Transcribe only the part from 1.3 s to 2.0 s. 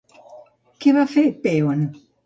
Pèon?